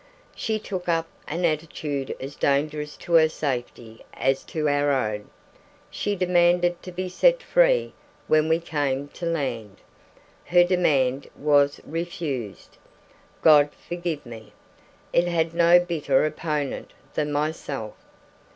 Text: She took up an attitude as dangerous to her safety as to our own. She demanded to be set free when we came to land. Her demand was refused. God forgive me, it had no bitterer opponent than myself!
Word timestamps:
She 0.35 0.57
took 0.57 0.89
up 0.89 1.07
an 1.27 1.45
attitude 1.45 2.15
as 2.19 2.35
dangerous 2.35 2.97
to 3.05 3.13
her 3.13 3.29
safety 3.29 4.03
as 4.15 4.43
to 4.45 4.67
our 4.67 4.89
own. 4.89 5.29
She 5.91 6.15
demanded 6.15 6.81
to 6.81 6.91
be 6.91 7.07
set 7.07 7.43
free 7.43 7.93
when 8.27 8.49
we 8.49 8.57
came 8.59 9.09
to 9.09 9.27
land. 9.27 9.77
Her 10.45 10.63
demand 10.63 11.29
was 11.37 11.79
refused. 11.85 12.77
God 13.43 13.69
forgive 13.87 14.25
me, 14.25 14.53
it 15.13 15.27
had 15.27 15.53
no 15.53 15.79
bitterer 15.79 16.25
opponent 16.25 16.93
than 17.13 17.31
myself! 17.31 17.93